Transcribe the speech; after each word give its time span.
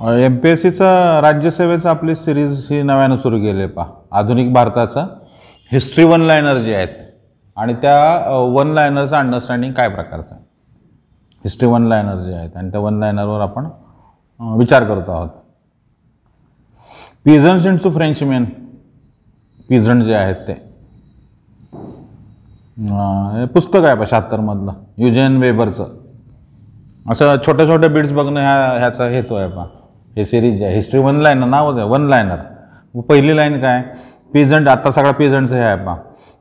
M 0.00 0.36
P 0.36 0.48
S 0.48 0.60
सीचं 0.62 1.20
राज्यसेवेचं 1.22 1.88
आपली 1.88 2.14
सिरीज 2.14 2.66
ही 2.70 2.80
नव्यानं 2.82 3.16
सुरू 3.16 3.36
केली 3.40 3.58
आहे 3.58 3.66
पा 3.66 3.84
आधुनिक 4.18 4.52
भारताचं. 4.52 5.06
हिस्ट्री 5.72 6.04
वन 6.04 6.20
लायनर 6.20 6.58
जे 6.62 6.74
आहेत 6.74 6.88
आणि 7.56 7.74
त्या 7.82 8.30
वन 8.54 8.72
लायनरचं 8.74 9.16
अंडरस्टँडिंग 9.16 9.72
काय 9.72 9.88
प्रकारचं? 9.88 10.34
आहे 10.34 10.44
हिस्ट्री 11.44 11.68
वन 11.68 11.86
लायनर 11.88 12.18
जे 12.24 12.34
आहेत 12.34 12.56
आणि 12.56 12.70
त्या 12.70 12.80
वन 12.80 12.98
लायनरवर 13.00 13.40
आपण 13.40 13.68
विचार 14.58 14.84
करत 14.84 15.08
आहोत. 15.08 15.28
पिझन्स 17.24 17.66
इंटू 17.66 17.90
फ्रेंचमेन 17.90 18.44
पिझंट 19.68 20.02
जे 20.04 20.14
आहेत 20.14 20.46
ते. 20.48 20.52
हे 23.32 23.46
पुस्तक 23.54 23.84
आहे 23.84 23.96
पा 23.96 24.04
शहात्तरमधलं. 24.10 24.72
युजेन 24.98 25.36
वेबरचं 25.36 25.96
असं 27.06 27.36
छोट्या 27.46 27.66
छोट्या 27.66 27.90
बिट्स 27.90 28.12
बघणं 28.12 28.40
ह्या 28.40 28.78
ह्याचा 28.78 29.08
हेतू 29.08 29.34
आहे 29.34 29.48
पा 29.48 29.64
हे 30.16 30.24
सिरीज 30.24 30.62
आहे. 30.62 30.74
हिस्ट्री 30.74 31.00
वन 31.00 31.20
लायनर 31.22 31.46
नावच 31.46 31.78
आहे 31.78 31.88
वन 31.88 32.06
लायनर 32.08 33.00
पहिली 33.08 33.36
लाईन 33.36 33.60
काय? 33.60 33.82
पीझंट 34.34 34.68
आत्ता 34.68 34.90
सगळा 34.90 35.10
पिझंटचं 35.12 35.54
हे 35.54 35.62
आहे 35.62 35.76
पा 35.84 35.94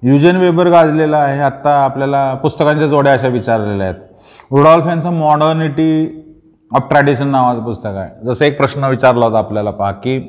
युजन 0.03 0.35
वेबर 0.37 0.67
गाजलेला 0.69 1.17
आहे 1.17 1.39
आत्ता 1.41 1.73
आपल्याला 1.83 2.33
पुस्तकांच्या 2.41 2.87
जोड्या 2.87 3.13
अशा 3.13 3.27
विचारलेल्या 3.27 3.87
आहेत. 3.87 3.99
रुडॉल्फ 4.51 4.87
यांचं 4.87 5.13
मॉडर्निटी 5.13 6.21
ऑफ 6.71 6.87
ट्रॅडिशन 6.89 7.27
नावाचं 7.27 7.63
पुस्तक 7.63 7.95
आहे. 7.95 8.09
जसं 8.25 8.45
एक 8.45 8.57
प्रश्न 8.57 8.83
विचारला 8.83 9.25
होता 9.25 9.37
आपल्याला 9.37 9.71
पहा 9.71 9.91
की 9.93 10.19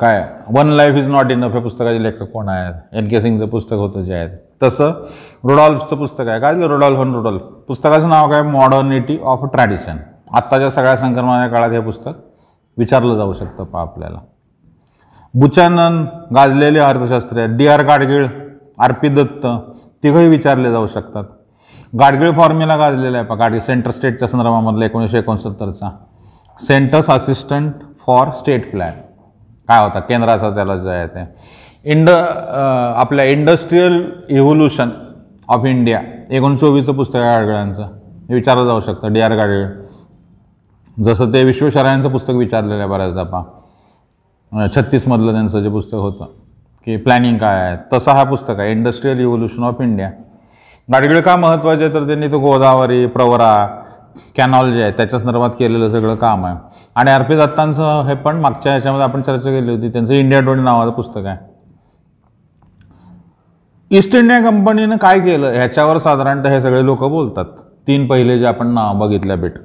काय? 0.00 0.22
One 0.56 0.68
life 0.68 0.94
is 0.96 1.08
not 1.08 1.30
enough 1.32 1.52
हे 1.54 1.60
पुस्तकाचे 1.60 2.02
लेखक 2.02 2.30
कोण 2.32 2.48
आहेत? 2.48 2.74
एन 2.92 3.08
के 3.08 3.20
सिंगचं 3.20 3.46
पुस्तक 3.48 3.74
होतं 3.74 4.02
जे 4.02 4.14
आहे. 4.14 4.28
तसं 4.62 4.90
रुडॉल्फचं 5.44 5.96
पुस्तक 5.96 6.28
आहे. 6.28 6.40
काय 6.40 6.66
रुडॉल्फ 6.66 7.00
अन 7.00 7.14
रुडॉल्फ 7.14 7.42
पुस्तकाचं 7.68 8.08
नाव 8.08 8.30
काय? 8.30 8.42
मॉडर्निटी 8.42 9.18
ऑफ 9.22 9.44
ट्रॅडिशन 9.52 9.96
आत्ताच्या 10.32 10.70
सगळ्या 10.70 10.96
संक्रमणाच्या 10.96 11.48
काळात 11.54 11.70
हे 11.70 11.80
पुस्तक 11.80 12.12
विचारलं 12.78 13.16
जाऊ 13.16 13.32
शकतं 13.32 13.64
पहा 13.64 13.82
आपल्याला. 13.82 14.18
बुचानन 15.34 16.04
गाजलेले 16.34 16.78
अर्थशास्त्री 16.78 17.46
D 17.56 17.66
R 17.66 17.82
Gadgil 17.86 18.26
R 18.78 18.92
P 18.92 19.08
Dutt 19.08 19.46
तिघंही 20.02 20.28
विचारले 20.28 20.70
जाऊ 20.72 20.86
शकतात. 20.86 21.24
गाडगीळ 22.00 22.32
फॉर्म्युला 22.32 22.76
गाजलेला 22.76 23.18
आहे 23.18 23.26
पहा. 23.26 23.38
गाडगीळ 23.38 23.60
सेंटर 23.60 23.90
स्टेटच्या 23.90 24.28
संदर्भामधला 24.28 24.84
एकोणीसशे 24.84 25.18
एकोणसत्तरचा. 25.18 25.90
Centre's 26.58 27.10
assistant 27.10 27.72
for 28.06 28.30
state 28.38 28.70
plan 28.70 28.92
काय 29.68 29.82
होता? 29.84 30.00
केंद्राचा 30.00 30.50
त्याला 30.54 30.76
जे 30.76 30.90
आहे 30.90 31.06
ते. 31.06 31.24
इंड 31.84 32.10
आपल्या 32.10 33.24
इंडस्ट्रीयल 33.24 34.04
इव्होल्युशन 34.28 34.90
ऑफ 35.48 35.64
इंडिया 35.66 36.00
एकोण 36.30 36.56
चोवीसचं 36.56 36.92
पुस्तक 36.92 37.16
आहे 37.16 37.34
गाडगिळांचं. 37.34 37.82
हे 38.28 38.34
विचारलं 38.34 38.66
जाऊ 38.66 38.80
शकतं. 38.80 39.12
D 39.12 39.20
R 39.20 39.36
Gadgil. 39.36 39.66
जसं 40.96 41.32
ते 41.32 41.42
विश्वेश्वरायांचं 41.44 42.08
पुस्तक 42.08 42.34
विचारलेलं 42.34 42.78
आहे 42.78 42.88
बऱ्याचदा 42.88 43.22
पहा 43.22 44.66
छत्तीसमधलं 44.74 45.32
त्यांचं 45.32 45.60
जे 45.60 45.68
पुस्तक 45.68 45.94
होतं 45.94 46.26
की 46.86 46.96
प्लॅनिंग 46.96 47.38
काय 47.38 47.60
आहे 47.60 47.76
तसं 47.92 48.12
हा 48.12 48.24
पुस्तक 48.24 48.60
आहे 48.60 48.72
industrial 48.72 49.20
evolution 49.20 49.62
of 49.64 49.80
India 49.80 50.10
Gadgil 50.88 51.20
का 51.20 51.36
महत्त्वाचे 51.36 51.88
तर 51.94 52.06
त्यांनी 52.06 52.28
तो 52.32 52.38
गोदावरी 52.40 53.04
प्रवरा 53.06 53.66
कॅनॉल 54.36 54.72
जे 54.72 54.82
आहे 54.82 54.92
त्याच्या 54.96 55.18
संदर्भात 55.18 55.50
केलेलं 55.58 55.90
सगळं 55.90 56.14
काम 56.14 56.44
आहे. 56.46 56.56
आणि 56.96 57.10
आर 57.10 57.22
पी 57.22 57.36
दत्तांचं 57.36 58.02
हे 58.06 58.14
पण 58.14 58.40
मागच्या 58.40 58.72
ह्याच्यामध्ये 58.72 59.04
आपण 59.04 59.22
चर्चा 59.22 59.50
केली 59.50 59.70
होती 59.70 59.88
त्यांचं 59.92 60.12
इंडिया 60.14 60.40
डोळे 60.40 60.62
नावाचं 60.62 60.90
पुस्तक 60.92 61.26
आहे. 61.26 61.38
ईस्ट 63.90 64.14
इंडिया 64.14 64.40
कंपनीनं 64.40 64.96
काय 64.96 65.20
केलं? 65.20 65.52
ह्याच्यावर 65.52 65.98
साधारणतः 65.98 66.48
हे 66.48 66.60
सगळे 66.60 66.84
लोक 66.86 67.04
बोलतात. 67.04 67.44
तीन 67.86 68.06
पहिले 68.06 68.38
जे 68.38 68.46
आपण 68.46 68.74
नाव 68.74 68.98
बघितल्या 68.98 69.36
भेट 69.36 69.58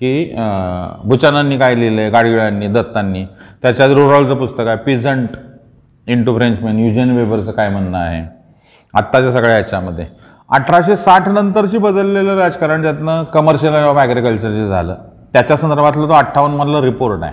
की 0.00 0.30
अं, 0.30 1.08
बुचानांनी 1.08 1.58
काय 1.58 1.74
लिहिलं 1.74 2.00
आहे 2.00 2.10
गाडगिळांनी 2.10 2.66
दत्तांनी? 2.66 3.24
त्याच्यात 3.62 3.90
रुरॉलचं 3.90 4.36
पुस्तक 4.36 4.66
आहे 4.66 4.76
पिझंट 4.76 5.36
इंटू 6.06 6.34
फ्रेंचमॅन 6.36 6.78
युजन 6.78 7.10
वेबरचं 7.10 7.52
काय 7.52 7.68
म्हणणं 7.68 7.98
आहे? 7.98 8.22
आत्ताच्या 8.94 9.32
सगळ्या 9.32 9.52
ह्याच्यामध्ये 9.52 10.06
अठराशे 10.50 10.96
साठ 10.96 11.28
नंतरशी 11.28 11.78
बदललेलं 11.78 12.36
राजकारण 12.36 12.82
ज्यातनं 12.82 13.24
कमर्शियल 13.24 13.74
ऑफ 13.74 13.96
ॲग्रिकल्चर 13.96 14.50
जे 14.50 14.66
झालं 14.66 14.94
त्याच्या 15.32 15.56
संदर्भातला 15.56 16.06
तो 16.08 16.12
अठ्ठावन्नमधला 16.12 16.80
रिपोर्ट 16.80 17.22
आहे. 17.22 17.32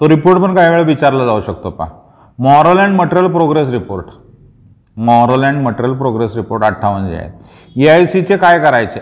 तो 0.00 0.08
रिपोर्ट 0.08 0.40
पण 0.40 0.54
काही 0.54 0.70
वेळा 0.70 0.82
विचारला 0.82 1.24
जाऊ 1.24 1.40
शकतो 1.40 1.70
पा 1.70 1.86
moral 2.38 2.78
and 2.78 2.96
material 2.96 3.30
progress 3.32 3.68
report 3.68 4.06
moral 4.96 5.44
and 5.44 5.62
material 5.62 5.94
progress 5.94 6.36
report 6.36 6.64
अठ्ठावन्न 6.64 7.08
जे 7.08 7.16
आहेत. 7.16 7.30
ए 7.76 7.88
आय 7.88 8.06
सीचे 8.06 8.36
काय 8.36 8.58
करायचे? 8.58 9.00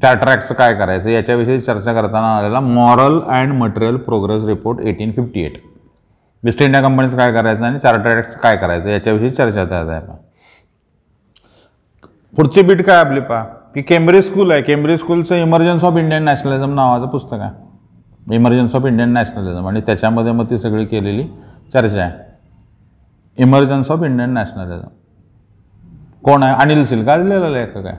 चार्टर 0.00 0.24
ट्रॅकचं 0.24 0.54
काय 0.54 0.74
करायचं? 0.74 1.08
याच्याविषयी 1.08 1.60
चर्चा 1.60 1.92
करताना 1.92 2.36
आलेला 2.36 2.60
moral 2.60 3.20
and 3.28 3.52
material 3.52 3.96
progress 3.98 4.44
report 4.46 4.80
eighteen 4.80 5.12
fifty 5.12 5.44
eight 5.44 5.56
East 6.42 6.62
India 6.62 6.82
कंपनीचं 6.82 7.16
काय 7.16 7.32
करायचं 7.32 7.64
आणि 7.64 7.78
चार्टर 7.78 8.16
ॲक्टचं 8.16 8.38
काय 8.40 8.56
करायचं? 8.56 8.88
याच्याविषयी 8.88 9.30
चर्चा 9.30 9.64
त्यात 9.64 9.88
आहे 9.88 10.16
पुढची 12.34 12.62
बीट 12.62 12.84
काय 12.86 12.96
आपली 12.96 13.20
पा 13.20 13.42
की 13.74 13.82
केम्ब्रिज 13.82 14.24
स्कूल 14.26 14.50
आहे. 14.50 14.62
केम्ब्रिज 14.62 14.98
स्कूलचं 14.98 15.34
इमर्जन्स 15.36 15.84
ऑफ 15.84 15.96
इंडियन 15.98 16.22
नॅशनलिझम 16.24 16.74
नावाचं 16.74 17.06
पुस्तक 17.08 17.40
आहे. 17.40 18.34
इमर्जन्स 18.34 18.74
ऑफ 18.74 18.86
इंडियन 18.86 19.12
नॅशनलिझम 19.12 19.66
आणि 19.68 19.80
त्याच्यामध्ये 19.80 20.32
मग 20.32 20.50
ती 20.50 20.58
सगळी 20.58 20.84
केलेली 20.84 21.26
चर्चा 21.72 22.02
आहे. 22.02 22.12
इमर्जन्स 23.38 23.90
ऑफ 23.90 24.02
इंडियन 24.04 24.30
नॅशनलिझम 24.30 24.88
कोण 26.24 26.42
आहे? 26.42 26.54
अनिल 26.62 26.84
सिल 26.84 27.02
गाजलेला 27.06 27.48
लेखक 27.48 27.86
आहे. 27.86 27.96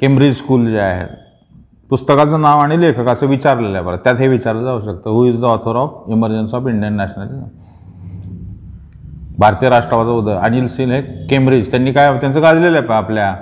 केम्ब्रिज 0.00 0.36
स्कूल 0.36 0.70
जे 0.70 0.78
आहे 0.78 1.06
पुस्तकाचं 1.92 2.40
नाव 2.40 2.58
आणि 2.58 2.80
लेखक 2.80 3.08
असं 3.08 3.26
विचारलेलं 3.26 3.76
आहे 3.76 3.84
बरं. 3.86 3.96
त्यात 3.96 4.16
हे 4.16 4.26
विचारलं 4.28 4.64
जाऊ 4.64 4.80
शकतं. 4.80 5.10
Who 5.10 5.24
is 5.24 5.40
the 5.40 5.44
author 5.44 5.76
of 5.76 6.04
emergence 6.08 6.54
of 6.54 6.66
Indian 6.66 6.92
nationalism 6.92 7.42
भारतीय 9.38 9.68
राष्ट्रवाद 9.70 10.06
उदय 10.06 10.36
अनिल 10.36 10.66
सिंग 10.66 10.90
हे 10.90 11.00
केम्ब्रिज 11.30 11.70
त्यांनी 11.70 11.92
काय 11.92 12.12
त्यांचं 12.18 12.42
गाजलेलं 12.42 12.78
आहे 12.78 12.92
आपल्या 12.92 13.34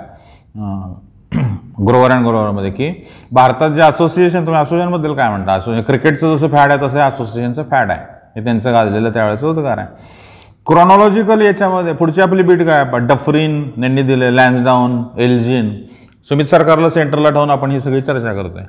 ग्रोवर 1.87 2.11
अँड 2.11 2.25
ग्रोवरमध्ये 2.27 2.71
की 2.71 2.91
भारतात 3.31 3.69
जे 3.69 3.81
असोसिएशन 3.81 4.45
तुम्ही 4.45 4.61
असोसिएशनबद्दल 4.61 5.13
काय 5.13 5.29
म्हणता? 5.29 5.53
असोसिएशन 5.53 5.85
क्रिकेटचं 5.85 6.35
जसं 6.35 6.47
फॅड 6.47 6.71
आहे 6.71 6.81
तसं 6.81 6.99
असोसिएशनचं 6.99 7.63
फॅड 7.71 7.91
आहे. 7.91 7.99
हे 8.35 8.43
त्यांचं 8.43 8.73
गाजलेलं 8.73 9.13
त्यावेळेचं 9.13 9.47
उद्गार 9.47 9.77
आहे. 9.77 9.87
क्रोनॉलॉजिकल 10.67 11.41
याच्यामध्ये 11.41 11.93
पुढची 11.93 12.21
आपली 12.21 12.43
बीट 12.43 12.61
काय 12.63 12.83
डफरीन 13.07 13.63
यांनी 13.83 14.01
दिले 14.01 14.35
लॅन्सडाऊन 14.35 15.01
एल्जिन 15.17 15.71
सुमित 16.29 16.45
सरकारला 16.45 16.89
सेंटरला 16.89 17.29
ठेवून 17.29 17.49
आपण 17.49 17.71
ही 17.71 17.79
सगळी 17.79 18.01
चर्चा 18.01 18.33
करतोय. 18.33 18.63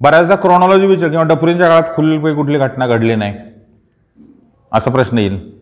बऱ्याचदा 0.00 0.36
क्रोनॉलॉजी 0.36 0.86
विचार 0.86 1.08
किंवा 1.08 1.24
डपुरींच्या 1.24 1.68
काळात 1.68 1.94
खुलीपैकी 1.96 2.36
कुठली 2.36 2.58
घटना 2.58 2.86
घडली 2.86 3.14
नाही 3.14 3.34
असा 4.72 4.90
प्रश्न 4.90 5.18
येईल. 5.18 5.52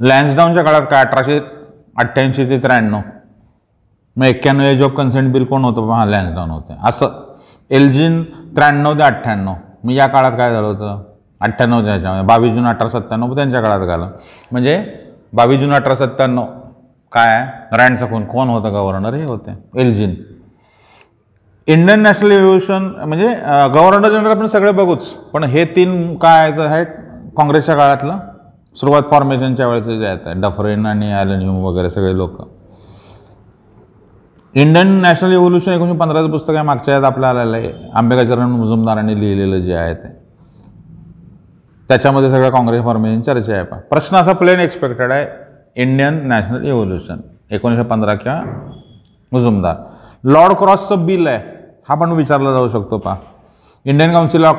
लॅन्सडाऊनच्या 0.00 0.62
काळात 0.62 0.82
काय 0.90 1.04
अठराशे 1.04 1.40
अठ्ठ्याऐंशी 1.96 2.50
ते 2.50 2.58
त्र्याण्णव? 2.58 3.00
मग 4.16 4.26
एक्क्याण्णव 4.26 4.64
एज 4.64 4.82
ऑफ 4.82 4.90
कन्सेंट 4.90 5.32
बिल 5.32 5.44
कोण 5.44 5.64
होतं? 5.64 5.92
हां 5.92 6.08
लॅन्सडाऊन 6.08 6.50
होते. 6.50 6.74
असं. 6.84 7.08
एल्जिन 7.70 8.22
त्र्याण्णव 8.24 8.94
ते 8.94 9.02
अठ्ठ्याण्णव. 9.02 9.54
मग 9.84 9.90
या 9.90 10.06
काळात 10.06 10.32
काय 10.32 10.52
झालं 10.52 10.66
होतं? 10.66 11.02
अठ्ठ्याण्णवच्या 11.40 11.92
ह्याच्यामध्ये 11.92 12.26
बावीस 12.26 12.54
जून 12.54 12.66
अठरा 12.66 12.88
सत्त्याण्णव 12.88 13.34
त्यांच्या 13.34 13.60
काळात 13.60 13.80
झालं 13.80 14.10
म्हणजे 14.52 14.84
बावीस 15.32 15.60
जून 15.60 15.74
अठरा 15.74 15.94
सत्त्याण्णव. 15.94 16.46
काय 17.14 17.44
रँडचा 17.72 18.06
कोण? 18.06 18.24
कोण 18.24 18.48
होतं 18.48 18.72
गव्हर्नर 18.74 19.14
हे 19.14 19.24
होते. 19.24 19.52
एल्जिन. 19.76 20.14
इंडियन 21.68 22.00
नॅशनल 22.00 22.30
रिव्होल्युशन 22.30 22.88
म्हणजे 22.98 23.28
गव्हर्नर 23.74 24.08
जनरल 24.08 24.30
आपण 24.30 24.46
सगळे 24.46 24.72
बघूच. 24.72 25.06
पण 25.32 25.44
हे 25.44 25.64
तीन 25.76 26.16
काय 26.16 26.40
आहेत? 26.40 26.58
आहे 26.60 26.84
काँग्रेसच्या 27.36 27.76
काळातलं. 27.76 28.18
सुरुवात 28.76 29.02
फॉर्मेशनच्या 29.10 29.66
वेळेचं 29.68 29.98
जे 29.98 30.06
आहेत 30.06 30.40
डफरेन 30.42 30.86
आणि 30.86 31.12
ॲलन 31.12 31.40
ह्यूम 31.40 31.64
वगैरे 31.64 31.90
सगळे 31.90 32.16
लोक. 32.16 32.40
इंडियन 34.54 34.88
नॅशनल 35.02 35.30
रिव्होल्युशन 35.30 35.72
एकोणीशे 35.72 35.98
पंधराचं 35.98 36.30
पुस्तक 36.30 36.54
आहे 36.54 36.62
मागच्या 36.62 36.94
यात 36.94 37.04
आपल्या 37.04 37.30
आलेलं 37.30 37.56
आहे. 37.56 37.72
आंबेडकरचरण 37.94 38.50
मुजुमदारांनी 38.50 39.18
लिहिलेलं 39.20 39.64
जे 39.64 39.74
आहे 39.74 39.94
ते. 39.94 40.08
त्याच्यामध्ये 41.88 42.30
सगळं 42.30 42.50
काँग्रेस 42.50 42.82
फॉर्मेशन 42.84 43.20
चर्चा 43.22 43.54
आहे. 43.54 43.64
प्रश्न 43.90 44.16
असा 44.16 44.32
प्लेन 44.32 44.60
एक्सपेक्टेड 44.60 45.12
आहे 45.12 45.26
इंडियन 45.76 46.18
नॅशनल 46.28 46.64
इव्होल्युशन 46.66 47.20
एकोणीसशे 47.50 47.82
पंधरा 47.82 48.14
किंवा 48.14 48.40
मुजुमदार. 49.32 49.76
लॉर्ड 50.24 50.54
क्रॉसचं 50.58 51.06
बिल 51.06 51.26
आहे 51.26 51.38
हा 51.88 51.94
पण 51.94 52.12
विचारला 52.12 52.52
जाऊ 52.52 52.68
शकतो 52.68 52.98
पहा. 52.98 53.16
इंडियन 53.86 54.12
काउन्सिल 54.12 54.44
ऑफ 54.44 54.56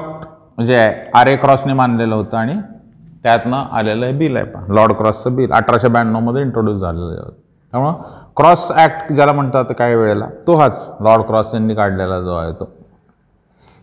म्हणजे 0.58 0.78
आर 1.16 1.28
ए 1.28 1.36
क्रॉसने 1.36 1.74
मानलेलं 1.74 2.16
होतं 2.16 2.38
आणि 2.38 2.54
त्यातनं 3.24 3.64
आलेलं 3.72 4.06
हे 4.06 4.12
बिल 4.18 4.36
आहे 4.38 4.46
पहा. 4.46 4.74
लॉर्ड 4.74 4.94
क्रॉसचं 4.94 5.36
बिल 5.36 5.52
अठराशे 5.52 5.88
ब्याण्णवमध्ये 5.88 6.42
इंट्रोड्यूस 6.42 6.80
झालेलं 6.80 7.12
आहे. 7.12 7.32
त्यामुळं 7.74 7.94
क्रॉस 8.38 8.72
ॲक्ट 8.72 9.12
ज्याला 9.14 9.32
म्हणतात 9.34 9.74
काही 9.78 9.96
वेळेला 9.96 10.28
तो 10.48 10.56
हाच 10.56 10.90
लॉर्ड 11.02 11.24
क्रॉस 11.26 11.54
यांनी 11.54 11.76
काढलेला 11.76 12.20
जो 12.22 12.36
आहे 12.36 12.52
तो. 12.52 12.70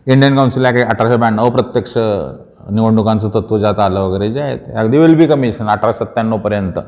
इंडियन 0.07 0.35
काउन्सिल 0.35 0.65
ॲक्ट 0.65 0.79
अठराशे 0.81 1.17
ब्याण्णव 1.17 1.49
प्रत्यक्ष 1.49 1.97
निवडणुकांचं 1.97 3.29
तत्व 3.33 3.57
ज्यात 3.57 3.79
आलं 3.79 4.01
वगैरे 4.01 4.31
जे 4.31 4.41
आहे 4.41 4.57
ते 4.57 4.73
अगदी 4.73 4.97
वेल 4.97 5.15
बी 5.15 5.27
कमिशन 5.27 5.69
अठरा 5.69 5.91
सत्त्याण्णवपर्यंत. 5.93 6.79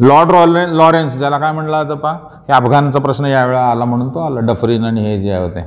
लॉर्ड 0.00 0.32
लॉरेन्स 0.70 1.16
ज्याला 1.18 1.38
काय 1.38 1.52
म्हणलं 1.52 1.76
होतं 1.76 1.96
पा 1.96 2.10
हे 2.48 2.52
अफगाणचा 2.52 2.98
प्रश्न 2.98 3.24
यावेळा 3.24 3.70
आला 3.70 3.84
म्हणून 3.84 4.14
तो 4.14 4.18
आला. 4.18 4.40
डफरीन 4.40 4.84
आणि 4.84 5.00
हे 5.02 5.20
जे 5.22 5.36
होते. 5.36 5.64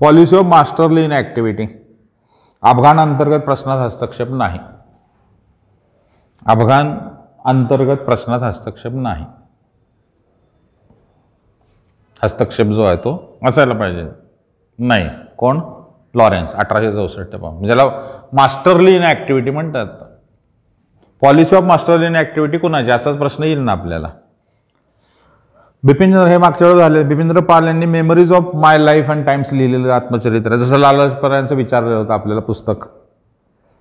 Policy 0.00 0.36
of 0.36 0.44
masterly 0.44 1.04
in 1.04 1.12
activity 1.12 1.66
Afghan 2.62 3.00
अंतर्गत 3.00 3.40
प्रश्नात 3.40 3.78
हस्तक्षेप 3.78 4.30
नाही. 4.30 4.58
अफगाण 6.46 6.98
अंतर्गत 7.44 7.96
प्रश्नात 7.96 8.40
हस्तक्षेप 8.40 8.92
नाही. 8.94 9.24
हस्तक्षेप 12.22 12.66
जो 12.66 12.82
आहे 12.82 12.96
तो 12.96 13.38
असायला 13.46 13.74
पाहिजे. 13.74 14.04
नाही. 14.78 15.08
कोण? 15.36 15.60
लॉरेन्स. 16.14 16.54
अठराशे 16.54 16.92
चौसष्ट 16.92 17.36
ज्याला 17.64 17.84
मास्टरली 18.32 18.96
इन 18.96 19.02
ॲक्टिव्हिटी 19.02 19.50
म्हणतात. 19.50 19.86
Policy 21.22 21.56
of 21.56 21.62
master 21.64 22.02
in 22.06 22.16
activity 22.16 22.58
कोणाची? 22.58 22.90
असाच 22.90 23.16
प्रश्न 23.18 23.44
येईल 23.44 23.58
ना 23.58 23.72
आपल्याला. 23.72 24.08
बिपिनचंद्र 25.82 26.26
हे 26.26 26.36
मागच्या 26.38 26.66
वेळेस 26.66 26.82
झाले. 26.82 27.02
बिपिनचंद्र 27.04 27.40
पाल 27.44 27.66
यांनी 27.66 27.86
memories 27.86 28.32
of 28.32 28.54
my 28.54 28.78
life 28.78 29.10
and 29.10 29.24
times 29.26 29.52
लिहिलेलं 29.52 29.92
आत्मचरित्र 29.92 30.56
जसं 30.56 30.78
लालपरांचं 30.78 31.54
विचारलेलं 31.56 31.96
होतं 31.96 32.12
आपल्याला 32.12 32.40
पुस्तक. 32.42 32.86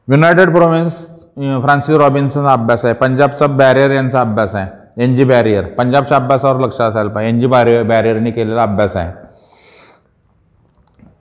युनायटेड 0.08 0.54
प्रोव्हिन्स 0.56 1.06
फ्रान्सिस 1.38 1.96
रॉबिन्सनचा 1.96 2.52
अभ्यास 2.54 2.86
आहे. 2.86 2.94
पंजाबचा 2.94 3.48
बॅरियर 3.48 3.92
यांचा 3.92 4.22
अभ्यास 4.22 4.56
आहे. 4.56 5.04
एन 5.04 5.16
जी 5.16 5.24
बॅरियर 5.24 5.66
पंजाबच्या 5.78 6.18
अभ्यासावर 6.18 6.66
लक्ष 6.66 6.82
असायला 6.82 7.10
पाहिजे. 7.10 7.34
एन 7.34 7.40
जी 7.40 7.48
बॅरियर 7.48 7.84
बॅरियरने 7.84 8.32
केलेला 8.32 8.64
अभ्यास 8.64 8.96
आहे. 8.96 9.12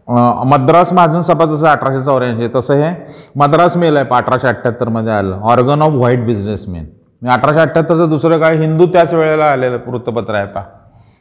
मद्रास 0.09 0.93
महाजन 0.93 1.21
सभा 1.23 1.45
जसं 1.47 1.67
अठराशे 1.69 2.03
चौऱ्याऐंशी 2.05 2.49
तसं 2.55 2.75
हे 2.75 2.91
मद्रास 3.37 3.77
मेल 3.77 3.97
आहे 3.97 4.07
अठराशे 4.11 4.49
अठ्ठ्याहत्तरमध्ये 4.49 5.13
आलं. 5.13 5.41
ऑर्गन 5.43 5.83
ऑफ 5.83 5.93
व्हाईट 5.93 6.25
बिझनेसमॅन 6.27 6.85
अठराशे 7.31 7.61
अठ्ठ्याहत्तरचं 7.61 8.09
दुसरं 8.11 8.39
काय 8.41 8.57
हिंदू 8.57 8.87
त्याच 8.87 9.13
वेळेला 9.15 9.45
आलेलं 9.45 9.79
वृत्तपत्र 9.87 10.35
आहे 10.35 10.47
पा. 10.47 10.63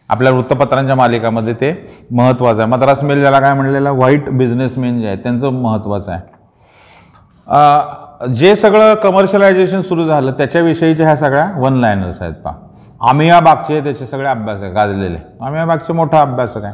आपल्या 0.10 0.32
वृत्तपत्रांच्या 0.32 0.96
मालिकामध्ये 0.96 1.54
ते 1.54 1.72
महत्त्वाचं 2.12 2.62
आहे. 2.62 2.70
मद्रास 2.72 3.04
मेल 3.04 3.20
ज्याला 3.20 3.40
काय 3.40 3.54
म्हणलेलं 3.54 3.92
व्हाईट 3.92 4.30
बिझनेसमॅन 4.30 5.00
जे 5.02 5.08
आहे 5.08 5.18
त्यांचं 5.24 5.62
महत्त्वाचं 5.62 6.12
आहे. 6.12 6.22
जे 8.34 8.56
सगळं 8.56 8.94
कमर्शियलायझेशन 9.04 9.82
सुरू 9.82 10.06
झालं 10.06 10.32
त्याच्याविषयीच्या 10.32 11.06
ह्या 11.06 11.16
सगळ्या 11.18 11.52
वन 11.58 11.74
लायनर्स 11.74 12.22
आहेत 12.22 12.34
पा. 12.44 12.52
आमियाबागचे 13.02 13.80
त्याचे 13.84 14.06
सगळे 14.06 14.28
अभ्यास 14.28 14.62
आहे 14.62 14.72
गाजलेले. 14.74 15.18
आमियाबागचे 15.42 15.94
मोठा 15.94 16.22
अभ्यासक 16.22 16.64
आहे. 16.64 16.74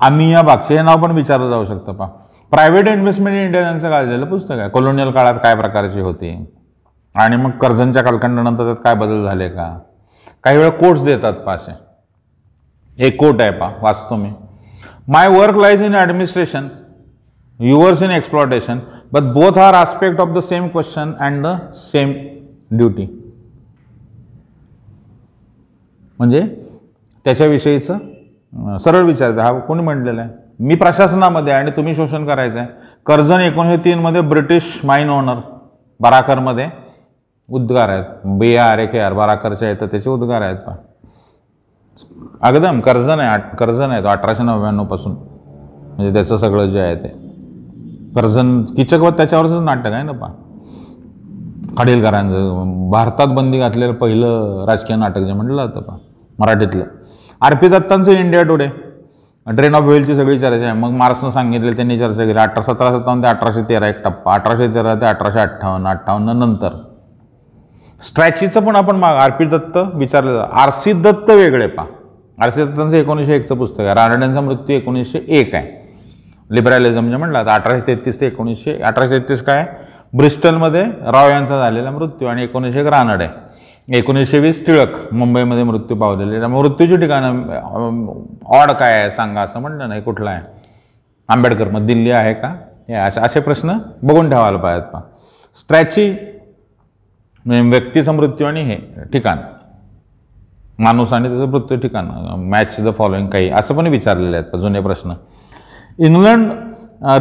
आम्ही 0.00 0.30
या 0.32 0.42
बागचे 0.42 0.76
हे 0.76 0.82
नाव 0.82 1.02
पण 1.02 1.10
विचारलं 1.10 1.50
जाऊ 1.50 1.64
शकतं 1.64 1.92
पा 1.92 2.06
प्रायव्हेट 2.52 2.88
इन्व्हेस्टमेंट 2.88 3.36
इंडिया 3.36 3.62
त्यांचं 3.62 3.90
गाजलेलं 3.90 4.26
पुस्तक 4.26 4.58
आहे? 4.58 4.68
कॉलोनियल 4.70 5.10
काळात 5.10 5.34
काय 5.42 5.54
प्रकारची 5.56 6.00
होती? 6.00 6.30
आणि 7.14 7.36
मग 7.36 7.50
कर्जनच्या 7.60 8.02
कालखंडानंतर 8.02 8.64
त्यात 8.64 8.82
काय 8.84 8.94
बदल 8.94 9.24
झाले 9.26 9.48
का? 9.48 9.78
काही 10.44 10.58
वेळा 10.58 10.70
कोट्स 10.70 11.02
देतात 11.04 11.34
पाशे 11.46 11.72
एक 12.98 13.16
कोट 13.20 13.40
आहे 13.42 13.50
पा 13.50 13.70
वाचतो 13.82 14.16
मी. 14.16 14.30
My 15.08 15.28
work 15.28 15.56
lies 15.56 15.82
in 15.82 15.94
administration 15.94 16.68
yours 17.60 18.02
in 18.02 18.10
exploitation 18.10 18.78
but 19.12 19.32
both 19.32 19.58
are 19.58 19.74
aspect 19.74 20.20
of 20.20 20.28
the 20.28 20.38
same 20.38 20.66
question 20.68 21.12
and 21.20 21.46
the 21.46 21.56
same 21.74 22.12
duty 22.70 23.06
म्हणजे 26.18 26.40
त्याच्याविषयीचं 27.24 27.98
सरळ 28.80 29.04
विचारायचं 29.04 29.40
हा 29.40 29.52
कोणी 29.60 29.82
म्हटलेलं 29.82 30.20
आहे? 30.20 30.30
मी 30.58 30.74
प्रशासनामध्ये 30.74 31.52
आहे 31.52 31.62
आणि 31.62 31.70
तुम्ही 31.76 31.94
शोषण 31.94 32.24
करायचं 32.26 32.58
आहे. 32.58 32.66
कर्जन 33.06 33.40
एकोणीसशे 33.40 33.84
तीनमध्ये 33.84 34.20
ब्रिटिश 34.20 34.80
माइन 34.84 35.10
ओनर 35.10 35.40
बराकरमध्ये 36.00 36.68
उद्गार 37.48 37.88
आहेत. 37.88 38.04
बी 38.38 38.54
आर 38.56 38.78
ए 38.78 38.86
के 38.86 38.98
आर 38.98 39.12
बाराकरच्या 39.12 39.68
आहेत 39.68 39.82
त्याचे 39.82 40.10
उद्गार 40.10 40.42
आहेत 40.42 40.56
पा 40.66 40.74
अगदम 42.42 42.80
कर्जन 42.80 43.20
आहे 43.20 43.56
कर्जन 43.58 43.90
आहे 43.90 44.02
तो 44.02 44.08
अठराशे 44.08 44.42
नव्याण्णवपासून 44.42 45.12
म्हणजे 45.12 46.12
त्याचं 46.12 46.36
सगळं 46.36 46.70
जे 46.70 46.80
आहे 46.80 46.94
ते. 46.94 47.08
कर्जन 48.16 48.60
किचकवत 48.76 49.12
त्याच्यावरच 49.16 49.62
नाटक 49.64 49.92
आहे 49.92 50.02
ना 50.02 50.12
पा 50.12 50.26
खाडीलकरांचं 51.78 52.90
भारतात 52.90 53.28
बंदी 53.34 53.58
घातलेलं 53.58 53.92
पहिलं 53.94 54.64
राजकीय 54.68 54.96
नाटक 54.96 55.18
जे 55.18 55.32
म्हटलं 55.32 55.56
जातं 55.56 55.82
पा 55.82 55.96
मराठीतलं. 56.38 56.84
आर 57.40 57.54
पी 57.54 57.68
दत्तांचं 57.68 58.12
इंडिया 58.12 58.42
टुडे 58.42 58.66
ड्रेन 59.46 59.74
ऑफ 59.74 59.82
वेलची 59.82 60.14
सगळी 60.16 60.38
चर्चा. 60.38 60.64
आहे 60.64 60.72
मग 60.72 60.90
मार्क्सनं 60.90 61.30
सांगितले 61.30 61.72
त्यांनी 61.72 61.98
चर्चा 61.98 62.24
केली. 62.24 62.38
अठरा 62.38 62.62
सतरा 62.62 62.90
सत्तावन्न 62.90 63.22
ते 63.22 63.28
अठराशे 63.28 63.62
तेरा 63.68 63.88
एक 63.88 64.02
टप्पा. 64.04 64.34
अठराशे 64.34 64.66
तेरा 64.74 64.94
ते 64.94 65.06
अठराशे 65.06 65.40
अठ्ठावन्न 65.40 65.88
अठ्ठावन्न 65.88 66.36
नंतर. 66.38 66.76
स्ट्रॅचीचं 68.02 68.64
पण 68.64 68.76
आपण 68.76 68.96
माग 68.96 69.16
आर 69.16 69.30
पी 69.30 69.44
दत्त 69.44 69.78
विचारलं 69.94 70.46
आर 70.52 70.70
सी 70.70 70.92
दत्त 70.92 71.30
वेगळे 71.30 71.66
पा 71.66 71.84
आर 72.38 72.50
सी 72.50 72.64
दत्तांचं 72.64 72.96
एकोणीसशे 72.96 73.36
एकचं 73.36 73.56
पुस्तक 73.58 73.80
आहे. 73.80 73.94
रानड्यांचा 73.94 74.40
मृत्यू 74.40 74.76
एकोणीसशे 74.76 75.24
एक 75.28 75.54
आहे. 75.54 75.74
लिबरॅलिझम 76.50 76.98
म्हणजे 76.98 77.16
म्हणलं 77.16 77.44
तर 77.44 77.50
अठराशे 77.50 77.86
तेहतीस 77.86 78.20
ते 78.20 78.26
एकोणीसशे 78.26 78.78
अठराशे 78.78 79.18
तेहतीस 79.18 79.42
काय? 79.42 79.64
ब्रिस्टलमध्ये 80.12 80.84
राव 81.04 81.28
यांचा 81.28 81.58
झालेला 81.58 81.90
मृत्यू 81.90 82.28
आणि 82.28 82.42
एकोणीसशे 82.42 82.80
एक 82.80 82.86
रानडे. 82.86 83.26
एकोणीसशे 83.88 84.38
वीस 84.40 84.64
टिळक 84.66 84.94
मुंबईमध्ये 85.14 85.64
मृत्यू 85.64 85.96
पावलेले 85.96 86.38
त्यामुळे 86.38 86.68
मृत्यूची 86.68 86.96
ठिकाणं 86.96 88.06
ऑड 88.58 88.70
काय 88.70 88.98
आहे 88.98 89.10
सांगा 89.10 89.40
असं 89.40 89.60
म्हणलं 89.60 89.88
नाही 89.88 90.02
कुठलं 90.02 90.30
आहे? 90.30 90.40
आंबेडकर 91.28 91.68
मग 91.70 91.86
दिल्ली 91.86 92.10
आहे 92.10 92.32
का? 92.34 92.48
हे 92.88 92.94
असे 92.94 93.20
असे 93.20 93.40
प्रश्न 93.40 93.76
बघून 94.02 94.30
ठेवायला 94.30 94.58
पाहिजेत 94.58 94.88
पा 94.92 95.00
स्ट्रॅची 95.56 96.10
म्हणजे 97.46 97.68
व्यक्तीचा 97.70 98.12
मृत्यू 98.12 98.46
आणि 98.46 98.62
हे 98.62 98.76
ठिकाण. 99.12 99.38
माणूस 100.78 101.12
आणि 101.12 101.28
त्याचं 101.28 101.50
मृत्यू 101.50 101.76
ठिकाण. 101.80 102.08
मॅच 102.50 102.76
द 102.80 102.94
फॉलोइंग 102.98 103.28
काही 103.28 103.50
असं 103.50 103.76
पण 103.76 103.86
विचारलेले 103.86 104.36
आहेत 104.36 104.56
जुने 104.60 104.80
प्रश्न. 104.80 105.12
England 105.98 106.50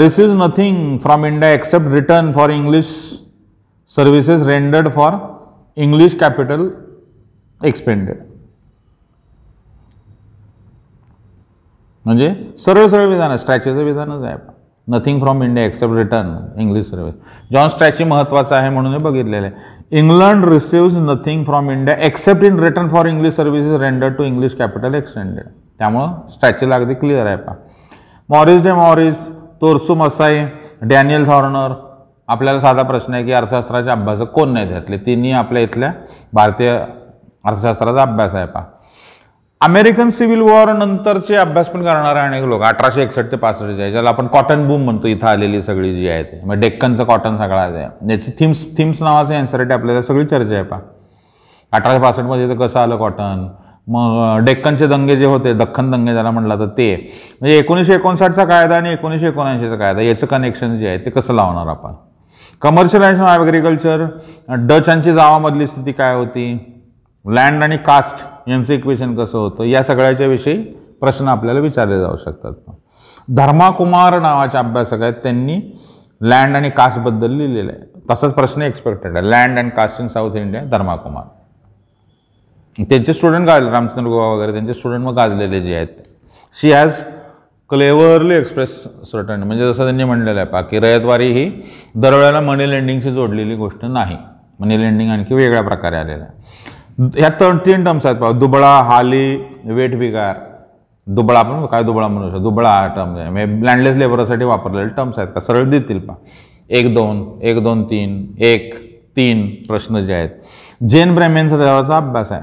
receives 0.01 0.33
nothing 0.41 0.97
from 0.97 1.25
India 1.25 1.51
except 1.53 1.87
return 1.91 2.31
for 2.33 2.49
English 2.49 2.85
services 3.91 4.45
rendered 4.45 4.89
for 4.91 5.13
English 5.77 6.15
capital 6.19 6.67
expended 7.61 8.17
म्हणजे 12.05 12.33
सरळ 12.57 12.87
सरळ 12.87 13.05
विधान 13.05 13.29
आहे. 13.29 13.37
स्ट्रॅचेचं 13.37 13.83
विधानच 13.83 14.23
आहे 14.23 14.37
nothing 14.87 15.19
from 15.19 15.41
India 15.43 15.65
except 15.65 15.93
return 15.95 16.59
English 16.61 16.85
service 16.85 17.13
John 17.53 17.69
Strachey 17.69 18.03
महत्त्वाचं 18.03 18.55
आहे 18.55 18.69
म्हणून 18.69 18.97
बघितलेलं 19.03 19.45
आहे. 19.45 19.97
England 19.99 20.45
receives 20.45 20.97
nothing 20.99 21.43
from 21.45 21.69
India 21.71 21.95
except 22.05 22.43
in 22.43 22.59
return 22.59 22.89
for 22.89 23.05
English 23.05 23.33
services 23.33 23.79
render 23.81 24.09
to 24.09 24.23
English 24.23 24.55
capital 24.55 24.93
extended 24.93 25.47
त्यामुळं 25.79 26.13
स्ट्रॅचेला 26.29 26.75
अगदी 26.75 26.93
क्लिअर 26.93 27.25
आहे. 27.25 27.37
पा 27.37 27.53
Morris 28.29 28.63
D 28.63 28.73
Morris 28.73 29.27
Toru 29.61 29.95
Matsui 29.95 30.45
Daniel 30.81 31.25
Thorner 31.25 31.73
आपल्याला 32.29 32.59
साधा 32.59 32.83
प्रश्न 32.83 33.13
आहे 33.13 33.23
की 33.23 33.31
अर्थशास्त्राचे 33.31 33.89
अभ्यासक 33.89 34.31
कोण 34.33 34.49
नाही 34.49 34.69
त्यातले 34.69 34.97
तिन्ही 34.97 35.31
आपल्या 35.31 35.61
इथल्या 35.63 35.91
भारतीय 36.33 36.69
अर्थशास्त्राचा 36.69 38.01
अभ्यास 38.01 38.35
आहे 38.35 38.45
पा 38.45 38.61
अमेरिकन 39.61 40.09
सिव्हिल 40.09 40.41
वॉर 40.41 40.71
नंतरचे 40.73 41.35
अभ्यास 41.35 41.67
पण 41.69 41.83
करणारे 41.83 42.19
अनेक 42.19 42.43
लोक 42.43 42.61
अठराशे 42.63 43.01
एकसष्ट 43.01 43.31
ते 43.31 43.35
पासष्ट 43.35 43.79
आहे 43.79 43.91
ज्याला 43.91 44.09
आपण 44.09 44.27
कॉटन 44.27 44.67
बूम 44.67 44.83
म्हणतो 44.85 45.07
इथं 45.07 45.27
आलेली 45.27 45.61
सगळी 45.61 45.93
जी 45.95 46.07
आहे 46.09 46.23
ते. 46.23 46.39
मग 46.45 46.59
डेक्कनचं 46.59 47.03
कॉटन 47.03 47.37
सगळं 47.37 47.55
आहे. 47.55 47.85
याची 48.11 48.31
थिम्स 48.39 48.65
थिम्स 48.77 49.01
नावाचं 49.03 49.33
आहे 49.33 49.73
आपल्याला 49.73 50.01
सगळी 50.01 50.25
चर्चा 50.25 50.53
आहे 50.53 50.63
पा 50.63 50.79
अठराशे 51.73 51.99
पासष्टमध्ये 51.99 52.49
तर 52.49 52.55
कसं 52.57 52.79
आलं 52.79 52.97
कॉटन 52.97 53.47
मग 53.87 54.43
डेक्कनचे 54.45 54.87
दंगे 54.87 55.15
जे 55.15 55.25
होते 55.25 55.53
दख्खन 55.53 55.91
दंगे 55.91 56.13
ज्याला 56.13 56.31
म्हटलं 56.31 56.59
तर 56.59 56.67
ते. 56.77 56.95
म्हणजे 57.41 57.57
एकोणीसशे 57.57 57.95
एकोणसाठचा 57.95 58.45
कायदा 58.45 58.77
आणि 58.77 58.91
एकोणीसशे 58.93 59.27
एकोणऐंशीचा 59.27 59.75
कायदा 59.75 60.01
याचं 60.01 60.27
कनेक्शन 60.27 60.77
जे 60.77 60.87
आहे 60.87 61.05
ते 61.05 61.09
कसं 61.09 61.33
लावणार 61.33 61.67
आपण? 61.67 61.93
कमर्शियलायझेशन 62.61 63.23
ऑफ 63.23 63.39
ॲग्रिकल्चर 63.39 64.05
डचांची 64.49 65.13
जावामधली 65.13 65.67
स्थिती 65.67 65.91
काय 65.91 66.15
होती? 66.15 66.71
लँड 67.25 67.63
आणि 67.63 67.77
कास्ट 67.77 68.49
यांचं 68.49 68.73
इक्वेशन 68.73 69.15
कसं 69.15 69.37
होतं? 69.37 69.63
या 69.63 69.83
सगळ्याच्या 69.83 70.27
विषयी 70.27 70.57
प्रश्न 71.01 71.27
आपल्याला 71.27 71.59
विचारले 71.59 71.99
जाऊ 71.99 72.17
शकतात. 72.17 72.53
धर्माकुमार 73.27 74.19
नावाचे 74.19 74.57
अभ्यासक 74.57 75.01
आहेत. 75.01 75.13
त्यांनी 75.13 75.59
लँड 76.21 76.55
आणि 76.55 76.69
कास्टबद्दल 76.69 77.31
लिहिलेलं 77.31 77.71
आहे. 77.71 77.81
तसंच 78.09 78.33
प्रश्न 78.33 78.61
एक्सपेक्टेड 78.61 79.17
आहे. 79.17 79.29
Land 79.29 79.59
and 79.59 79.71
caste 79.71 80.01
in 80.01 80.07
South 80.07 80.35
India 80.35 80.63
Dharma Kumar. 80.63 81.23
त्यांचे 82.79 83.13
स्टुडंट 83.13 83.45
गाजले. 83.45 83.71
रामचंद्र 83.71 84.09
गोवा 84.09 84.27
वगैरे 84.27 84.51
त्यांचे 84.51 84.73
स्टुडंट 84.73 85.05
मग 85.05 85.15
गाजलेले 85.15 85.61
जे 85.61 85.75
आहेत. 85.75 85.87
She 86.55 86.71
has 86.71 86.99
cleverly 87.69 88.33
express 88.35 88.69
certain 89.11 89.43
म्हणजे 89.43 89.67
जसं 89.67 89.83
त्यांनी 89.83 90.03
म्हणलेलं 90.03 90.39
आहे 90.39 90.49
पा 90.49 90.61
की 90.61 90.79
रयतवारी 90.79 91.27
ही 91.33 91.49
दरवेळेला 91.95 92.41
मनी 92.41 92.69
लेंडिंगशी 92.69 93.11
जोडलेली 93.11 93.55
गोष्ट 93.55 93.85
नाही. 93.85 94.17
मनी 94.59 94.79
लेंडिंग 94.81 95.09
आणखी 95.11 95.35
वेगळ्या 95.35 95.61
प्रकारे 95.61 95.95
आलेलं 95.95 96.23
आहे. 96.23 97.09
ह्या 97.17 97.29
तर 97.39 97.57
तीन 97.65 97.83
टर्म्स 97.85 98.05
आहेत 98.05 98.17
पाहू. 98.17 98.33
दुबळा 98.39 98.69
हाली 98.87 99.35
वेट 99.65 99.97
बिगार. 99.99 100.35
दुबळा 101.07 101.39
आपण 101.39 101.65
काय 101.65 101.83
दुबळा 101.83 102.07
म्हणू 102.07 102.29
शकतो? 102.29 102.41
दुबळा 102.43 102.69
हा 102.69 102.87
टर्म 102.95 103.15
आहे. 103.17 103.29
म्हणजे 103.29 103.65
लँडलेस 103.65 103.97
लेबरसाठी 103.97 104.45
वापरलेले 104.45 104.89
टर्म्स 104.97 105.19
आहेत 105.19 105.29
का? 105.35 105.39
सरळ 105.39 105.69
देतील 105.69 105.99
पा 105.99 106.13
एक 106.69 106.93
दोन 106.93 107.27
एक 107.43 107.63
दोन 107.63 107.83
तीन 107.83 108.25
एक 108.39 108.73
तीन 109.17 109.45
प्रश्न 109.67 110.05
जे 110.05 110.13
आहेत. 110.13 110.29
जेन 110.89 111.15
ब्रेमेनचा 111.15 111.57
त्याचा 111.57 111.97
अभ्यास 111.97 112.31
आहे. 112.31 112.41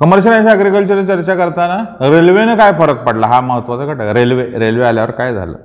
कमर्शियल 0.00 0.46
ॲग्रिकल्चरची 0.48 1.06
चर्चा 1.06 1.34
करताना 1.34 2.08
रेल्वेनं 2.10 2.56
काय 2.56 2.72
फरक 2.78 3.02
पडला? 3.06 3.26
हा 3.26 3.40
महत्त्वाचा 3.40 3.86
घटक 3.86 4.12
रेल्वे 4.16 4.44
रेल्वे 4.58 4.84
आल्यावर 4.86 5.10
काय 5.10 5.32
झालं? 5.34 5.56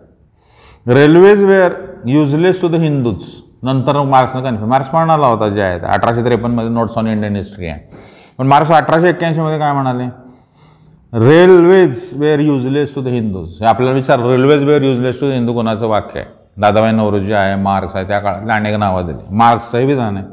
Railways 0.86 1.44
were 1.44 1.74
useless 2.06 2.62
to 2.62 2.68
the 2.68 2.76
Hindus 2.76 3.24
नंतर 3.64 4.02
मार्क्सनं 4.04 4.44
कन्फ्युज 4.44 4.70
मार्क्स 4.70 4.90
म्हणाला 4.94 5.28
होता 5.28 5.50
जे 5.50 5.62
आहे 5.62 5.80
अठराशे 5.80 6.24
त्रेपन्नमध्ये 6.24 6.70
नोट्स 6.70 6.98
ऑन 6.98 7.08
इंडियन 7.08 7.36
हिस्ट्री 7.36 7.68
आहे. 7.68 7.80
पण 8.38 8.48
मार्क्स 8.48 8.72
अठराशे 8.72 9.10
एक्क्याऐंशीमध्ये 9.10 9.60
काय 9.60 9.74
म्हणाले? 9.74 10.04
Railways 11.14 12.10
were 12.20 12.40
useless 12.40 12.96
to 12.96 13.02
the 13.02 13.08
Hindus 13.08 13.58
हे 13.62 13.66
आपल्याला 13.68 13.96
विचार 13.96 14.20
railways 14.30 14.64
were 14.64 14.82
useless 14.82 15.20
to 15.20 15.30
the 15.30 15.34
Hindu 15.34 15.54
कोणाचं 15.54 15.88
वाक्य 15.88 16.20
आहे? 16.20 16.30
दादाबाई 16.62 16.92
नवरोजी 16.92 17.34
आहे 17.34 17.56
मार्क्स 17.62 17.96
आहे 17.96 18.08
त्या 18.08 18.20
काळात 18.20 18.56
अनेक 18.56 18.76
नावं 18.76 19.06
दिली. 19.06 19.36
मार्क्सचंही 19.36 19.86
विधान 19.86 20.18
आहे. 20.18 20.26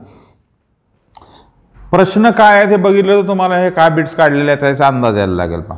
प्रश्न 1.92 2.30
काय 2.30 2.56
आहे 2.58 2.70
ते 2.70 2.76
बघितलं 2.76 3.20
तर 3.20 3.26
तुम्हाला 3.28 3.56
हे 3.58 3.70
काय 3.70 3.88
बिट्स 3.90 4.14
काढलेले 4.14 4.50
आहेत 4.50 4.60
त्याचा 4.60 4.86
अंदाज 4.86 5.16
यायला 5.18 5.34
लागेल 5.36 5.60
पा 5.60 5.74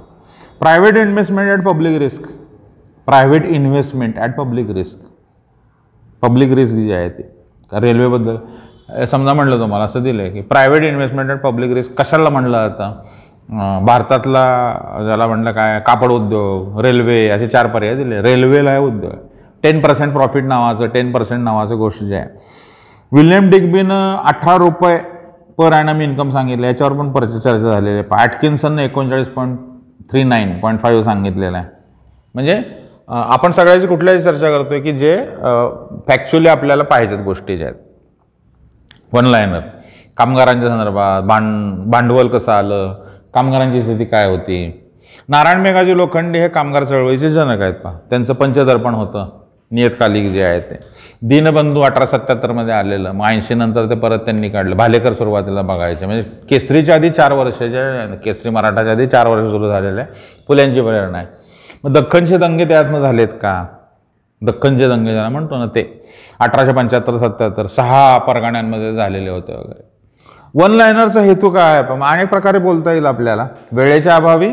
private 0.60 0.96
investment 0.96 1.50
at 1.50 1.64
public 1.66 1.98
risk 1.98 2.22
private 3.08 3.44
investment 3.46 4.18
at 4.18 4.34
public 4.36 4.70
risk 4.70 4.98
public 6.22 6.52
risk 6.54 6.76
जे 6.76 6.94
आहे 6.94 7.08
ते. 7.08 7.22
रेल्वेबद्दल 7.72 9.04
समजा 9.10 9.32
म्हणलं 9.32 9.60
तुम्हाला 9.60 9.84
असं 9.84 10.02
दिलं 10.02 10.22
आहे 10.22 10.30
की 10.32 10.40
private 10.50 10.84
investment 10.84 11.30
at 11.30 11.38
public 11.40 11.72
risk 11.74 11.92
कशाला 12.00 12.30
म्हणलं 12.30 12.68
जातं? 12.68 13.84
भारतातला 13.86 14.42
ज्याला 15.04 15.26
म्हणलं 15.26 15.52
काय 15.52 15.78
कापड 15.86 16.10
उद्योग 16.12 16.80
रेल्वे 16.84 17.26
असे 17.28 17.46
चार 17.46 17.66
पर्याय 17.66 17.94
दिले. 17.96 18.20
रेल्वेला 18.22 18.70
आहे 18.70 18.80
उद्योग. 18.80 19.12
टेन 19.64 19.80
पर्सेंट 19.80 20.12
प्रॉफिट 20.12 20.44
नावाचं 20.44 20.86
टेन 20.94 21.12
पर्सेंट 21.12 21.42
नावाचं 21.44 21.76
गोष्ट 21.78 22.02
जे 22.04 22.14
आहे. 22.16 22.28
विल्यम 23.12 23.50
डिग्बीनं 23.50 24.16
अठरा 24.24 24.56
रुपये 24.58 24.98
पर 25.58 25.72
ॲनम 25.72 26.00
इन्कम 26.00 26.30
सांगितलं 26.30 26.66
याच्यावर 26.66 26.92
पण 26.98 27.10
परत 27.12 27.28
चर्चा 27.28 27.58
झालेली 27.58 27.94
आहे. 27.94 28.02
पॅटकिन्सननं 28.02 28.82
एकोणचाळीस 28.82 29.28
point 29.28 29.58
three 30.10 30.22
nine 30.24 30.58
point 30.60 30.80
five 30.80 31.02
सांगितलेलं 31.04 31.56
आहे. 31.56 31.66
म्हणजे 32.34 32.60
आपण 33.08 33.52
सगळ्याची 33.52 33.86
कुठल्याही 33.86 34.22
चर्चा 34.22 34.50
करतोय 34.50 34.80
की 34.80 34.92
जे 34.98 35.16
फॅक्च्युअली 36.08 36.48
आपल्याला 36.48 36.84
पाहिजेत 36.84 37.18
गोष्टी 37.24 37.56
ज्या 37.56 37.66
आहेत. 37.68 37.78
वन 39.12 39.24
लायनर 39.26 39.60
कामगारांच्या 40.16 40.68
संदर्भात 40.68 41.22
भांड 41.22 41.90
भांडवल 41.90 42.28
कसं 42.28 42.52
आलं? 42.52 42.94
कामगारांची 43.34 43.82
स्थिती 43.82 44.04
काय 44.04 44.28
होती? 44.30 44.88
नारायण 45.28 45.60
मेघाजी 45.60 45.96
लोखंडे 45.96 46.40
हे 46.40 46.48
कामगार 46.48 46.84
चळवळीचे 46.84 47.30
जनक 47.30 47.60
आहेत 47.60 47.74
पहा. 47.74 47.96
त्यांचं 48.10 48.34
पंचदर्पण 48.34 48.94
होतं. 48.94 49.28
नियतकालिक 49.72 50.32
जे 50.32 50.42
आहे 50.42 50.60
ते. 50.60 50.78
दीनबंधू 51.22 51.80
अठरा 51.80 52.06
सत्याहत्तरमध्ये 52.06 52.72
आलेलं 52.74 53.12
मग 53.12 53.26
ऐंशी 53.26 53.54
नंतर 53.54 53.88
ते 53.90 53.94
परत 53.94 54.18
त्यांनी 54.24 54.48
काढलं. 54.48 54.76
भालेकर 54.76 55.12
सुरुवातीला 55.14 55.62
बघायचे. 55.62 56.06
म्हणजे 56.06 56.46
केसरीच्या 56.50 56.94
आधी 56.94 57.10
चार 57.10 57.32
वर्ष 57.32 57.62
जे 57.62 58.16
केसरी 58.24 58.50
मराठाच्या 58.50 58.92
आधी 58.92 59.06
चार 59.06 59.28
वर्ष 59.28 59.50
सुरू 59.50 59.68
झालेले 59.68 60.00
आहे. 60.00 60.10
फुल्यांची 60.48 60.80
प्रेरणा 60.80 61.18
आहे. 61.18 61.26
मग 61.84 61.92
दख्खनचे 61.92 62.36
दंगे 62.38 62.64
त्यातनं 62.64 63.00
झालेत 63.00 63.28
का? 63.42 63.64
दख्खनचे 64.42 64.88
दंगे 64.88 65.12
ज्याला 65.12 65.28
म्हणतो 65.28 65.58
ना 65.58 65.66
ते. 65.66 65.82
अठराशे 66.40 66.72
पंच्याहत्तर 66.72 67.16
सत्याहत्तर 67.18 67.66
सहा 67.66 68.18
परगाण्यांमध्ये 68.18 68.94
झालेले 68.94 69.30
होते 69.30 69.52
वगैरे. 69.52 69.82
वन 70.54 70.70
लायनरचा 70.70 71.20
हेतू 71.20 71.50
काय 71.50 71.74
आहे? 71.74 71.82
पण 71.82 72.02
अनेक 72.02 72.28
प्रकारे 72.28 72.58
बोलता 72.58 72.92
येईल 72.92 73.06
आपल्याला. 73.06 73.46
वेळेच्या 73.72 74.16
अभावी 74.16 74.48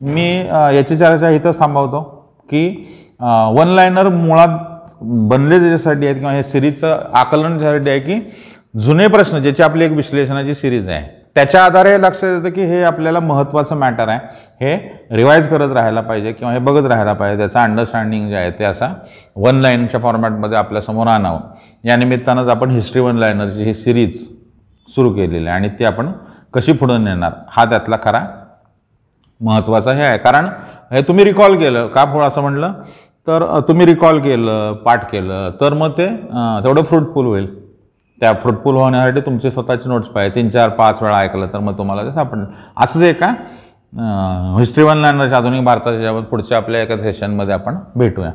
मी 0.00 0.36
याच्या 0.36 0.70
याची 0.70 0.96
चर्चा 0.96 1.30
इथंच 1.30 1.58
थांबवतो 1.58 2.00
की 2.50 2.62
वन 3.20 3.68
लायनर 3.68 4.08
मुळात 4.08 4.94
बनले 5.00 5.58
त्याच्यासाठी 5.58 6.06
आहेत 6.06 6.16
किंवा 6.16 6.32
हे 6.32 6.42
सिरीजचं 6.42 7.00
आकलन 7.14 7.58
त्यासाठी 7.58 7.90
आहे 7.90 8.00
की 8.00 8.20
जुने 8.80 9.06
प्रश्न 9.06 9.38
ज्याची 9.42 9.62
आपली 9.62 9.84
एक 9.84 9.92
विश्लेषणाची 9.92 10.54
सिरीज 10.54 10.88
आहे 10.88 11.18
त्याच्या 11.34 11.64
आधारे 11.64 11.96
लक्षात 12.02 12.28
येतं 12.28 12.54
की 12.54 12.64
हे 12.64 12.82
आपल्याला 12.84 13.20
महत्त्वाचं 13.20 13.76
मॅटर 13.78 14.08
आहे. 14.08 14.18
हे 14.60 15.16
रिवाईज 15.16 15.48
करत 15.48 15.72
राहायला 15.74 16.00
पाहिजे 16.00 16.32
किंवा 16.32 16.52
हे 16.52 16.58
बघत 16.58 16.86
राहायला 16.88 17.12
पाहिजे. 17.12 17.38
त्याचं 17.38 17.58
अंडरस्टँडिंग 17.60 18.28
जे 18.28 18.36
आहे 18.36 18.50
ते 18.50 18.64
असा 18.64 18.88
वन 19.36 19.60
लाईनच्या 19.60 20.00
फॉर्मॅटमध्ये 20.00 20.58
आपल्यासमोर 20.58 21.06
आणावं. 21.06 21.40
या 21.84 21.96
निमित्तानंच 21.96 22.48
आपण 22.48 22.70
हिस्ट्री 22.70 23.02
वन 23.02 23.16
लायनरची 23.16 23.64
ही 23.64 23.74
सिरीज 23.74 24.26
सुरू 24.88 25.12
केलेली 25.12 25.46
आहे 25.46 25.56
आणि 25.56 25.68
ती 25.78 25.84
आपण 25.84 26.10
कशी 26.54 26.72
पुढे 26.72 26.96
नेणार 26.98 27.32
हा 27.48 27.64
त्यातला 27.64 27.96
खरा 28.04 28.24
महत्त्वाचा 29.40 29.92
हे 29.92 30.02
आहे. 30.02 30.18
कारण 30.18 30.48
हे 30.92 31.02
तुम्ही 31.02 31.24
रिकॉल 31.24 31.56
केलं 31.58 31.86
का 31.86 32.04
पुढं 32.04 32.26
असं 32.26 32.40
म्हटलं 32.40 32.72
तर 33.26 33.44
तुम्ही 33.68 33.86
रिकॉल 33.86 34.18
केलं 34.20 34.72
पाठ 34.84 35.10
केलं 35.10 35.50
तर 35.60 35.74
मग 35.74 35.90
ते 35.98 36.06
तेवढं 36.06 36.82
फ्रूटफुल 36.82 37.26
होईल. 37.26 37.46
त्या 38.20 38.32
फ्रूटफुल 38.40 38.76
होण्यासाठी 38.76 39.20
तुमचे 39.26 39.50
स्वतःचे 39.50 39.88
नोट्स 39.88 40.08
पाहिजे. 40.08 40.34
तीन 40.34 40.48
चार 40.50 40.68
पाच 40.78 41.02
वेळा 41.02 41.18
ऐकलं 41.18 41.46
तर 41.52 41.58
मग 41.58 41.78
तुम्हाला 41.78 42.04
ते 42.04 42.12
सापडलं. 42.12 42.44
असंच 42.76 43.02
आहे 43.02 43.12
का? 43.12 43.32
हिस्ट्री 44.58 44.84
वन 44.84 44.98
लाईनरच्या 44.98 45.38
आधुनिक 45.38 45.64
भारताच्या 45.64 46.20
पुढच्या 46.20 46.56
आपल्या 46.56 46.82
एका 46.82 46.96
सेशनमध्ये 47.02 47.54
आपण 47.54 47.76
भेटूया. 47.96 48.30